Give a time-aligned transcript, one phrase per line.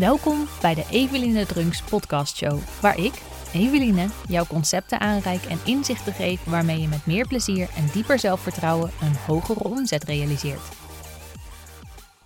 [0.00, 3.22] Welkom bij de Eveline Drunks podcast show, waar ik,
[3.52, 8.90] Eveline, jouw concepten aanreik en inzichten geef waarmee je met meer plezier en dieper zelfvertrouwen
[9.00, 10.68] een hogere omzet realiseert.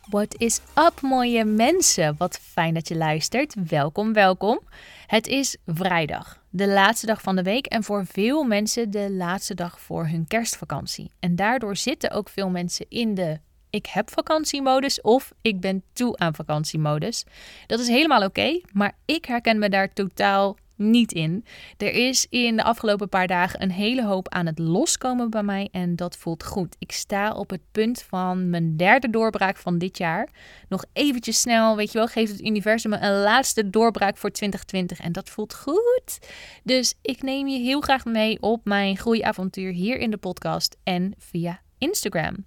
[0.09, 2.15] What is up, mooie mensen?
[2.19, 3.55] Wat fijn dat je luistert.
[3.69, 4.61] Welkom, welkom.
[5.07, 9.55] Het is vrijdag, de laatste dag van de week en voor veel mensen de laatste
[9.55, 11.11] dag voor hun kerstvakantie.
[11.21, 13.39] En daardoor zitten ook veel mensen in de
[13.75, 17.25] ik heb vakantiemodus of ik ben toe aan vakantiemodus.
[17.67, 21.45] Dat is helemaal oké, maar ik herken me daar totaal niet in.
[21.77, 25.69] Er is in de afgelopen paar dagen een hele hoop aan het loskomen bij mij
[25.73, 26.77] en dat voelt goed.
[26.79, 30.29] Ik sta op het punt van mijn derde doorbraak van dit jaar.
[30.69, 35.13] Nog eventjes snel, weet je wel, geeft het universum een laatste doorbraak voor 2020 en
[35.13, 36.19] dat voelt goed.
[36.63, 41.15] Dus ik neem je heel graag mee op mijn groeiavontuur hier in de podcast en
[41.19, 42.45] via Instagram.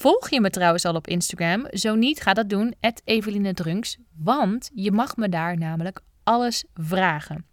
[0.00, 1.66] Volg je me trouwens al op Instagram?
[1.70, 3.96] Zo niet, ga dat doen, Eveline Drunks.
[4.16, 7.44] Want je mag me daar namelijk alles vragen.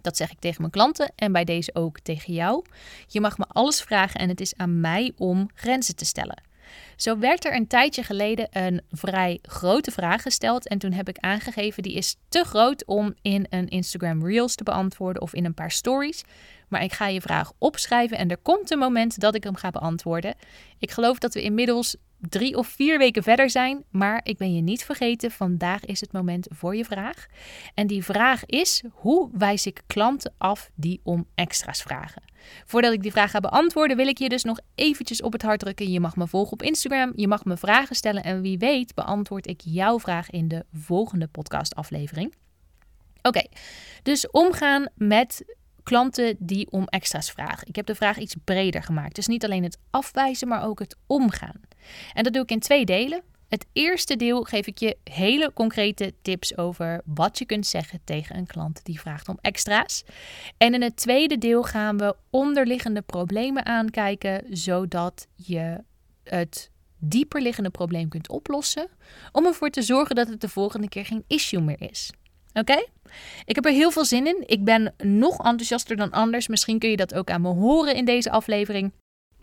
[0.00, 2.64] Dat zeg ik tegen mijn klanten en bij deze ook tegen jou.
[3.06, 6.42] Je mag me alles vragen en het is aan mij om grenzen te stellen.
[7.00, 10.68] Zo werd er een tijdje geleden een vrij grote vraag gesteld.
[10.68, 14.64] En toen heb ik aangegeven, die is te groot om in een Instagram Reels te
[14.64, 16.24] beantwoorden of in een paar stories.
[16.68, 19.70] Maar ik ga je vraag opschrijven en er komt een moment dat ik hem ga
[19.70, 20.34] beantwoorden.
[20.78, 24.60] Ik geloof dat we inmiddels drie of vier weken verder zijn, maar ik ben je
[24.60, 25.30] niet vergeten.
[25.30, 27.26] Vandaag is het moment voor je vraag.
[27.74, 32.22] En die vraag is: hoe wijs ik klanten af die om extra's vragen?
[32.64, 35.60] Voordat ik die vraag ga beantwoorden, wil ik je dus nog eventjes op het hart
[35.60, 35.90] drukken.
[35.90, 39.46] Je mag me volgen op Instagram, je mag me vragen stellen en wie weet beantwoord
[39.46, 42.34] ik jouw vraag in de volgende podcastaflevering.
[43.22, 43.42] Oké,
[44.02, 45.44] dus omgaan met
[45.82, 47.66] klanten die om extra's vragen.
[47.66, 49.14] Ik heb de vraag iets breder gemaakt.
[49.14, 51.60] Dus niet alleen het afwijzen, maar ook het omgaan.
[52.12, 53.22] En dat doe ik in twee delen.
[53.48, 58.36] Het eerste deel geef ik je hele concrete tips over wat je kunt zeggen tegen
[58.36, 60.04] een klant die vraagt om extra's.
[60.56, 65.84] En in het tweede deel gaan we onderliggende problemen aankijken, zodat je
[66.24, 68.88] het dieperliggende probleem kunt oplossen,
[69.32, 72.10] om ervoor te zorgen dat het de volgende keer geen issue meer is.
[72.52, 72.86] Oké?
[73.44, 74.42] Ik heb er heel veel zin in.
[74.46, 76.48] Ik ben nog enthousiaster dan anders.
[76.48, 78.92] Misschien kun je dat ook aan me horen in deze aflevering.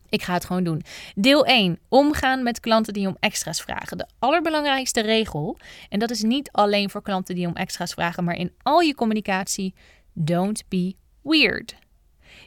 [0.10, 0.84] Ik ga het gewoon doen.
[1.16, 1.80] Deel 1.
[1.90, 3.98] Omgaan met klanten die om extra's vragen.
[3.98, 5.58] De allerbelangrijkste regel,
[5.90, 8.96] en dat is niet alleen voor klanten die om extra's vragen, maar in al je
[8.96, 9.74] communicatie:
[10.14, 11.76] don't be weird.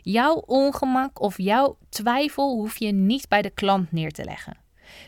[0.03, 4.57] Jouw ongemak of jouw twijfel hoef je niet bij de klant neer te leggen.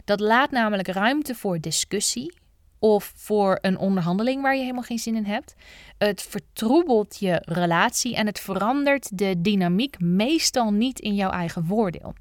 [0.04, 2.34] Dat laat namelijk ruimte voor discussie
[2.82, 5.54] of voor een onderhandeling waar je helemaal geen zin in hebt.
[5.98, 12.15] Het vertroebelt je relatie en het verandert de dynamiek meestal niet in jouw eigen voordeel.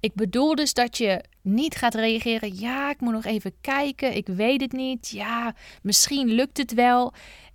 [0.00, 2.58] Ik bedoel dus dat je niet gaat reageren.
[2.58, 4.16] Ja, ik moet nog even kijken.
[4.16, 5.08] Ik weet het niet.
[5.08, 7.12] Ja, misschien lukt het wel.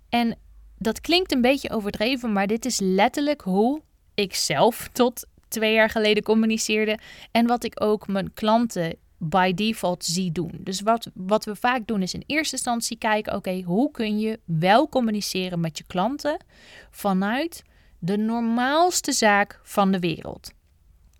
[0.08, 0.38] En
[0.78, 3.82] dat klinkt een beetje overdreven, maar dit is letterlijk hoe
[4.14, 6.98] ik zelf tot twee jaar geleden communiceerde.
[7.30, 10.52] En wat ik ook mijn klanten by default zie doen.
[10.58, 14.40] Dus wat, wat we vaak doen is in eerste instantie kijken: oké, hoe kun je
[14.44, 16.44] wel communiceren met je klanten
[16.90, 17.62] vanuit
[17.98, 20.52] de normaalste zaak van de wereld?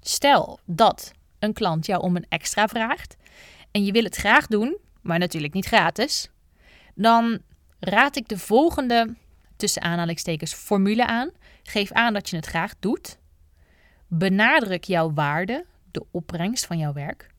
[0.00, 3.16] Stel dat een klant jou om een extra vraagt
[3.70, 6.30] en je wil het graag doen, maar natuurlijk niet gratis,
[6.94, 7.38] dan
[7.80, 9.14] raad ik de volgende
[9.56, 11.30] tussen aanhalingstekens formule aan.
[11.62, 13.18] Geef aan dat je het graag doet.
[14.08, 17.34] Benadruk jouw waarde, de opbrengst van jouw werk.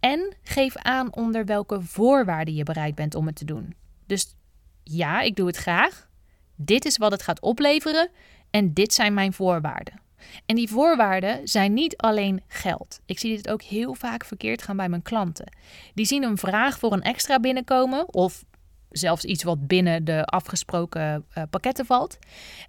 [0.00, 3.74] En geef aan onder welke voorwaarden je bereid bent om het te doen.
[4.06, 4.34] Dus
[4.82, 6.08] ja, ik doe het graag.
[6.56, 8.08] Dit is wat het gaat opleveren
[8.50, 10.00] en dit zijn mijn voorwaarden.
[10.46, 13.00] En die voorwaarden zijn niet alleen geld.
[13.06, 15.52] Ik zie dit ook heel vaak verkeerd gaan bij mijn klanten.
[15.94, 18.44] Die zien een vraag voor een extra binnenkomen of
[18.90, 22.18] zelfs iets wat binnen de afgesproken uh, pakketten valt.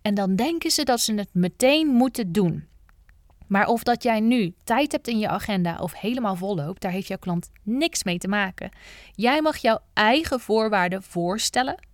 [0.01, 2.67] En dan denken ze dat ze het meteen moeten doen.
[3.47, 6.91] Maar of dat jij nu tijd hebt in je agenda of helemaal vol loopt, daar
[6.91, 8.69] heeft jouw klant niks mee te maken.
[9.11, 11.85] Jij mag jouw eigen voorwaarden voorstellen.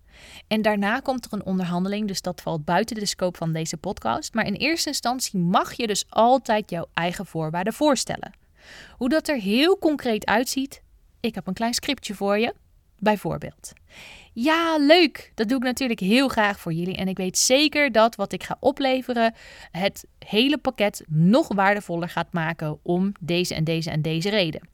[0.48, 4.34] En daarna komt er een onderhandeling, dus dat valt buiten de scope van deze podcast.
[4.34, 8.32] Maar in eerste instantie mag je dus altijd jouw eigen voorwaarden voorstellen.
[8.96, 10.82] Hoe dat er heel concreet uitziet,
[11.20, 12.54] ik heb een klein scriptje voor je.
[13.04, 13.72] Bijvoorbeeld.
[14.32, 15.32] Ja, leuk.
[15.34, 16.96] Dat doe ik natuurlijk heel graag voor jullie.
[16.96, 19.34] En ik weet zeker dat wat ik ga opleveren
[19.70, 24.68] het hele pakket nog waardevoller gaat maken om deze en deze en deze reden.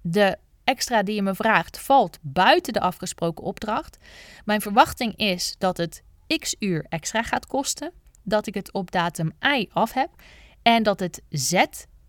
[0.00, 3.98] De extra die je me vraagt valt buiten de afgesproken opdracht.
[4.44, 6.02] Mijn verwachting is dat het
[6.38, 10.10] x uur extra gaat kosten, dat ik het op datum I af heb
[10.62, 11.64] en dat het z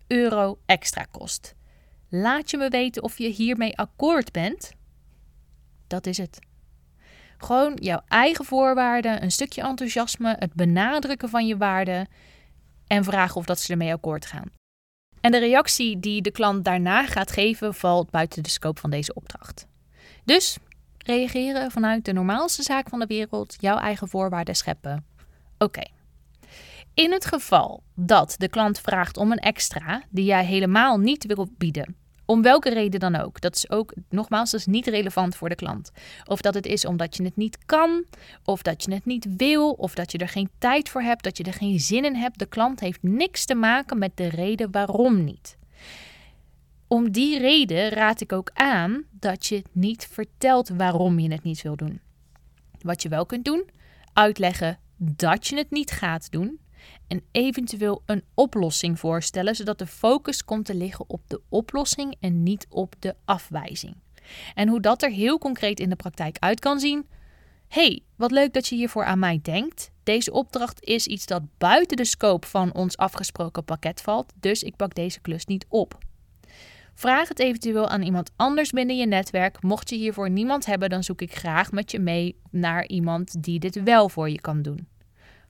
[0.06, 1.54] euro extra kost.
[2.08, 4.72] Laat je me weten of je hiermee akkoord bent.
[5.86, 6.38] Dat is het.
[7.38, 12.08] Gewoon jouw eigen voorwaarden, een stukje enthousiasme, het benadrukken van je waarden
[12.86, 14.50] en vragen of dat ze ermee akkoord gaan.
[15.20, 19.14] En de reactie die de klant daarna gaat geven valt buiten de scope van deze
[19.14, 19.66] opdracht.
[20.24, 20.56] Dus
[20.98, 25.04] reageren vanuit de normaalste zaak van de wereld, jouw eigen voorwaarden scheppen.
[25.58, 25.82] Oké.
[26.94, 31.48] In het geval dat de klant vraagt om een extra die jij helemaal niet wil
[31.58, 31.96] bieden,
[32.26, 33.40] om welke reden dan ook.
[33.40, 35.90] Dat is ook, nogmaals, dat niet relevant voor de klant.
[36.24, 38.04] Of dat het is omdat je het niet kan,
[38.44, 41.36] of dat je het niet wil, of dat je er geen tijd voor hebt, dat
[41.36, 42.38] je er geen zin in hebt.
[42.38, 45.56] De klant heeft niks te maken met de reden waarom niet.
[46.88, 51.62] Om die reden raad ik ook aan dat je niet vertelt waarom je het niet
[51.62, 52.00] wil doen.
[52.80, 53.70] Wat je wel kunt doen,
[54.12, 56.58] uitleggen dat je het niet gaat doen
[57.08, 62.42] en eventueel een oplossing voorstellen, zodat de focus komt te liggen op de oplossing en
[62.42, 63.96] niet op de afwijzing.
[64.54, 67.06] En hoe dat er heel concreet in de praktijk uit kan zien.
[67.68, 69.90] hey, wat leuk dat je hiervoor aan mij denkt.
[70.02, 74.76] Deze opdracht is iets dat buiten de scope van ons afgesproken pakket valt, dus ik
[74.76, 75.98] pak deze klus niet op.
[76.94, 79.62] Vraag het eventueel aan iemand anders binnen je netwerk.
[79.62, 83.58] Mocht je hiervoor niemand hebben, dan zoek ik graag met je mee naar iemand die
[83.58, 84.88] dit wel voor je kan doen.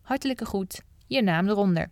[0.00, 1.90] Hartelijke groet, je naam eronder.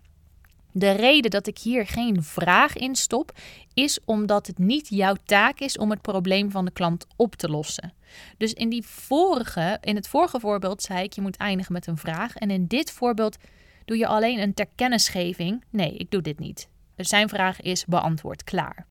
[0.73, 3.32] De reden dat ik hier geen vraag in stop,
[3.75, 7.49] is omdat het niet jouw taak is om het probleem van de klant op te
[7.49, 7.93] lossen.
[8.38, 11.97] Dus in, die vorige, in het vorige voorbeeld zei ik, je moet eindigen met een
[11.97, 12.37] vraag.
[12.37, 13.37] En in dit voorbeeld
[13.85, 15.64] doe je alleen een terkennisgeving.
[15.70, 16.69] Nee, ik doe dit niet.
[16.97, 18.87] Zijn vraag is beantwoord, klaar.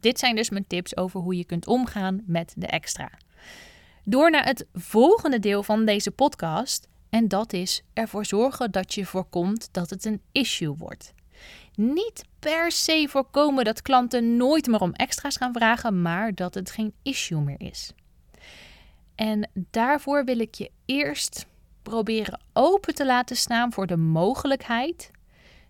[0.00, 3.10] Dit zijn dus mijn tips over hoe je kunt omgaan met de extra.
[4.04, 9.06] Door naar het volgende deel van deze podcast en dat is ervoor zorgen dat je
[9.06, 11.14] voorkomt dat het een issue wordt.
[11.74, 16.70] Niet per se voorkomen dat klanten nooit meer om extra's gaan vragen, maar dat het
[16.70, 17.92] geen issue meer is.
[19.14, 21.46] En daarvoor wil ik je eerst
[21.82, 25.10] proberen open te laten staan voor de mogelijkheid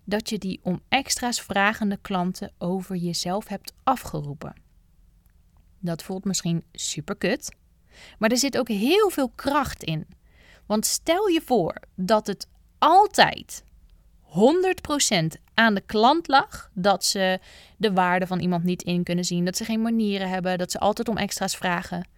[0.04, 4.54] dat je die om extra's vragende klanten over jezelf hebt afgeroepen.
[5.78, 7.56] Dat voelt misschien super kut,
[8.18, 10.06] maar er zit ook heel veel kracht in.
[10.66, 13.64] Want stel je voor dat het altijd
[14.22, 17.38] 100% aan de klant lag dat ze
[17.76, 20.78] de waarde van iemand niet in kunnen zien, dat ze geen manieren hebben, dat ze
[20.78, 22.08] altijd om extra's vragen.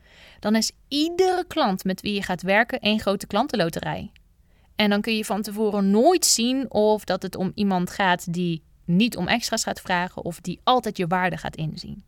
[0.41, 4.13] Dan is iedere klant met wie je gaat werken één grote klantenloterij.
[4.77, 8.63] En dan kun je van tevoren nooit zien of dat het om iemand gaat die
[8.85, 12.05] niet om extra's gaat vragen of die altijd je waarde gaat inzien.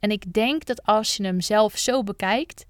[0.00, 2.66] En ik denk dat als je hem zelf zo bekijkt,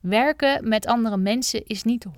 [0.00, 2.10] Werken met andere mensen is niet 100%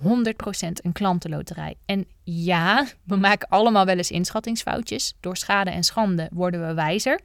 [0.73, 1.75] een klantenloterij.
[1.85, 5.13] En ja, we maken allemaal wel eens inschattingsfoutjes.
[5.19, 7.19] Door schade en schande worden we wijzer.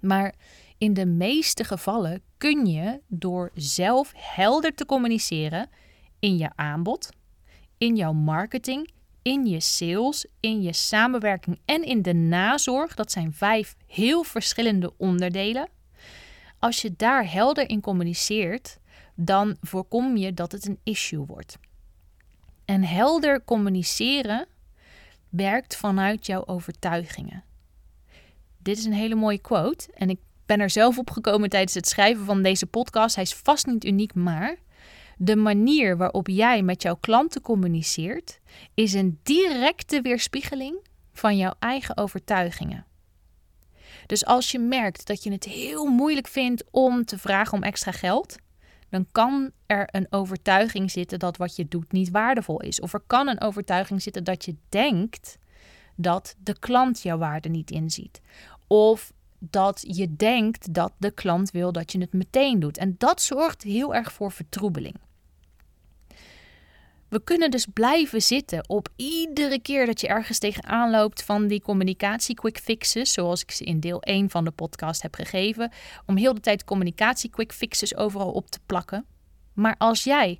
[0.00, 0.34] Maar
[0.78, 5.68] in de meeste gevallen kun je door zelf helder te communiceren
[6.18, 7.08] in je aanbod,
[7.78, 8.90] in jouw marketing,
[9.22, 12.94] in je sales, in je samenwerking en in de nazorg.
[12.94, 15.68] Dat zijn vijf heel verschillende onderdelen.
[16.58, 18.78] Als je daar helder in communiceert,
[19.20, 21.58] dan voorkom je dat het een issue wordt.
[22.64, 24.46] En helder communiceren
[25.28, 27.44] werkt vanuit jouw overtuigingen.
[28.58, 31.88] Dit is een hele mooie quote en ik ben er zelf op gekomen tijdens het
[31.88, 33.14] schrijven van deze podcast.
[33.14, 34.56] Hij is vast niet uniek, maar
[35.16, 38.40] de manier waarop jij met jouw klanten communiceert
[38.74, 42.86] is een directe weerspiegeling van jouw eigen overtuigingen.
[44.06, 47.92] Dus als je merkt dat je het heel moeilijk vindt om te vragen om extra
[47.92, 48.36] geld,
[48.90, 52.80] dan kan er een overtuiging zitten dat wat je doet niet waardevol is.
[52.80, 55.38] Of er kan een overtuiging zitten dat je denkt
[55.94, 58.20] dat de klant jouw waarde niet inziet.
[58.66, 62.78] Of dat je denkt dat de klant wil dat je het meteen doet.
[62.78, 64.94] En dat zorgt heel erg voor vertroebeling.
[67.10, 71.62] We kunnen dus blijven zitten op iedere keer dat je ergens tegenaan loopt van die
[71.62, 75.72] communicatie quick fixes, zoals ik ze in deel 1 van de podcast heb gegeven,
[76.06, 79.06] om heel de tijd communicatie quick fixes overal op te plakken.
[79.52, 80.38] Maar als jij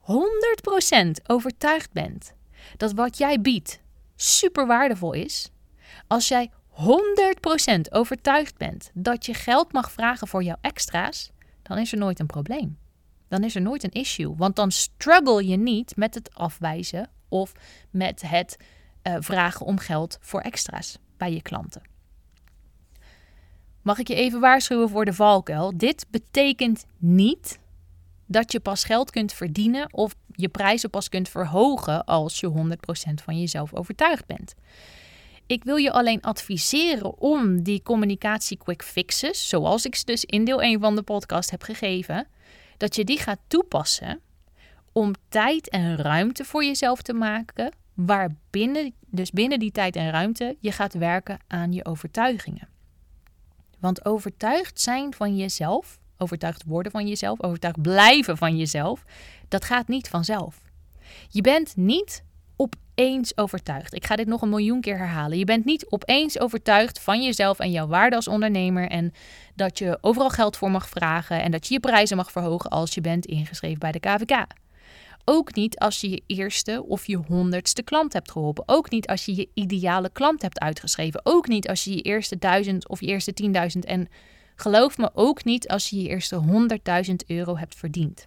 [0.00, 2.34] 100% overtuigd bent
[2.76, 3.80] dat wat jij biedt
[4.16, 5.50] super waardevol is,
[6.06, 11.30] als jij 100% overtuigd bent dat je geld mag vragen voor jouw extra's,
[11.62, 12.78] dan is er nooit een probleem
[13.30, 14.34] dan is er nooit een issue.
[14.36, 17.52] Want dan struggle je niet met het afwijzen of
[17.90, 18.56] met het
[19.02, 21.82] uh, vragen om geld voor extra's bij je klanten.
[23.82, 25.76] Mag ik je even waarschuwen voor de valkuil?
[25.76, 27.58] Dit betekent niet
[28.26, 32.52] dat je pas geld kunt verdienen of je prijzen pas kunt verhogen als je 100%
[33.24, 34.54] van jezelf overtuigd bent.
[35.46, 40.44] Ik wil je alleen adviseren om die communicatie quick fixes, zoals ik ze dus in
[40.44, 42.26] deel 1 van de podcast heb gegeven,
[42.80, 44.20] dat je die gaat toepassen
[44.92, 50.56] om tijd en ruimte voor jezelf te maken, waarbinnen, dus binnen die tijd en ruimte,
[50.60, 52.68] je gaat werken aan je overtuigingen.
[53.78, 59.04] Want overtuigd zijn van jezelf, overtuigd worden van jezelf, overtuigd blijven van jezelf,
[59.48, 60.60] dat gaat niet vanzelf.
[61.28, 62.24] Je bent niet
[62.60, 63.94] opeens overtuigd.
[63.94, 65.38] Ik ga dit nog een miljoen keer herhalen.
[65.38, 69.12] Je bent niet opeens overtuigd van jezelf en jouw waarde als ondernemer en
[69.54, 72.94] dat je overal geld voor mag vragen en dat je je prijzen mag verhogen als
[72.94, 74.46] je bent ingeschreven bij de KVK.
[75.24, 78.64] Ook niet als je je eerste of je honderdste klant hebt geholpen.
[78.66, 81.20] Ook niet als je je ideale klant hebt uitgeschreven.
[81.24, 83.84] Ook niet als je je eerste duizend of je eerste tienduizend.
[83.84, 84.08] En
[84.54, 88.26] geloof me ook niet als je je eerste honderdduizend euro hebt verdiend.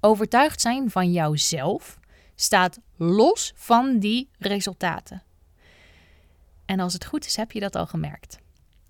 [0.00, 1.98] Overtuigd zijn van jouzelf
[2.40, 5.22] staat los van die resultaten.
[6.64, 8.38] En als het goed is, heb je dat al gemerkt.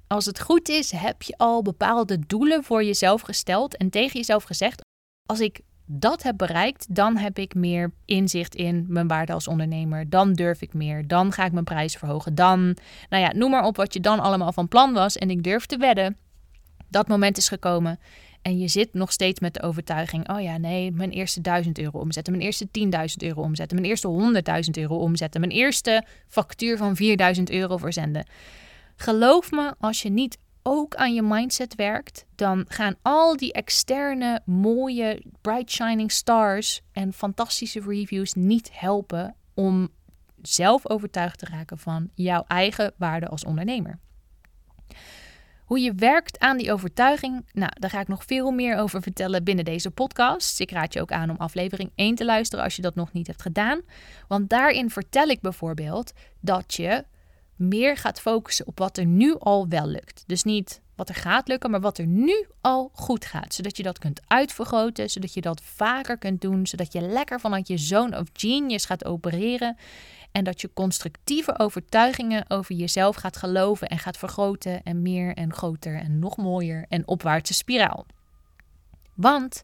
[0.07, 4.45] Als het goed is, heb je al bepaalde doelen voor jezelf gesteld en tegen jezelf
[4.45, 4.81] gezegd:
[5.27, 10.11] als ik dat heb bereikt, dan heb ik meer inzicht in mijn waarde als ondernemer.
[10.11, 11.07] Dan durf ik meer.
[11.07, 12.35] Dan ga ik mijn prijs verhogen.
[12.35, 12.77] Dan,
[13.09, 15.17] nou ja, noem maar op wat je dan allemaal van plan was.
[15.17, 16.17] En ik durf te wedden.
[16.89, 17.99] Dat moment is gekomen.
[18.43, 21.99] En je zit nog steeds met de overtuiging: oh ja, nee, mijn eerste 1000 euro
[21.99, 26.97] omzetten, mijn eerste 10.000 euro omzetten, mijn eerste 100.000 euro omzetten, mijn eerste factuur van
[26.97, 28.27] 4000 euro verzenden.
[28.97, 34.41] Geloof me, als je niet ook aan je mindset werkt, dan gaan al die externe
[34.45, 39.89] mooie bright shining stars en fantastische reviews niet helpen om
[40.43, 43.99] zelf overtuigd te raken van jouw eigen waarde als ondernemer.
[45.69, 49.45] Hoe je werkt aan die overtuiging, nou, daar ga ik nog veel meer over vertellen
[49.45, 50.61] binnen deze podcast.
[50.61, 53.27] Ik raad je ook aan om aflevering 1 te luisteren als je dat nog niet
[53.27, 53.81] hebt gedaan.
[54.29, 57.05] Want daarin vertel ik bijvoorbeeld dat je
[57.57, 60.25] meer gaat focussen op wat er nu al wel lukt.
[60.27, 63.55] Dus niet wat er gaat lukken, maar wat er nu al goed gaat.
[63.55, 67.69] Zodat je dat kunt uitvergroten, zodat je dat vaker kunt doen, zodat je lekker vanuit
[67.69, 69.77] je zone of genius gaat opereren.
[70.33, 75.53] En dat je constructieve overtuigingen over jezelf gaat geloven en gaat vergroten en meer en
[75.53, 78.07] groter en nog mooier en opwaartse spiraal.
[79.15, 79.63] Want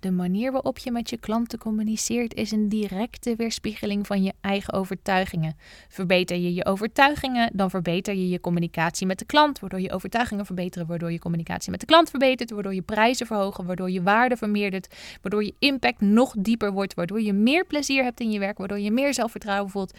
[0.00, 4.72] de manier waarop je met je klanten communiceert is een directe weerspiegeling van je eigen
[4.72, 5.56] overtuigingen.
[5.88, 10.46] Verbeter je je overtuigingen, dan verbeter je je communicatie met de klant, waardoor je overtuigingen
[10.46, 14.36] verbeteren, waardoor je communicatie met de klant verbetert, waardoor je prijzen verhogen, waardoor je waarde
[14.36, 18.58] vermeerdert, waardoor je impact nog dieper wordt, waardoor je meer plezier hebt in je werk,
[18.58, 19.96] waardoor je meer zelfvertrouwen voelt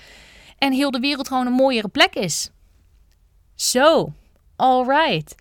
[0.58, 2.50] en heel de wereld gewoon een mooiere plek is.
[3.56, 4.14] Zo,
[4.56, 5.36] alright.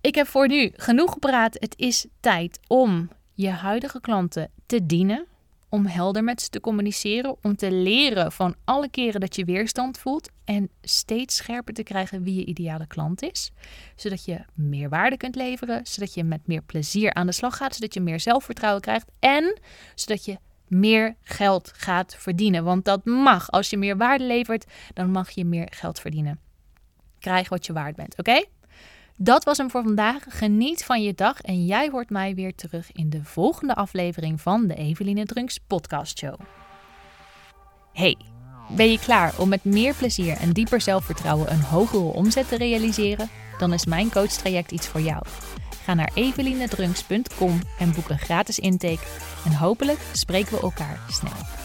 [0.00, 1.56] Ik heb voor nu genoeg gepraat.
[1.60, 5.26] Het is tijd om je huidige klanten te dienen,
[5.68, 9.98] om helder met ze te communiceren, om te leren van alle keren dat je weerstand
[9.98, 13.52] voelt en steeds scherper te krijgen wie je ideale klant is,
[13.96, 17.74] zodat je meer waarde kunt leveren, zodat je met meer plezier aan de slag gaat,
[17.74, 19.60] zodat je meer zelfvertrouwen krijgt en
[19.94, 20.38] zodat je
[20.68, 22.64] meer geld gaat verdienen.
[22.64, 23.50] Want dat mag.
[23.50, 26.40] Als je meer waarde levert, dan mag je meer geld verdienen.
[27.18, 28.44] Krijg wat je waard bent, oké?
[29.16, 30.24] Dat was hem voor vandaag.
[30.28, 34.66] Geniet van je dag en jij hoort mij weer terug in de volgende aflevering van
[34.66, 36.34] de Eveline Drunks podcast show.
[37.92, 38.16] Hey,
[38.68, 43.30] ben je klaar om met meer plezier en dieper zelfvertrouwen een hogere omzet te realiseren?
[43.58, 45.22] Dan is mijn coachtraject iets voor jou.
[45.84, 49.06] Ga naar evelinedrunks.com en boek een gratis intake
[49.44, 51.63] en hopelijk spreken we elkaar snel.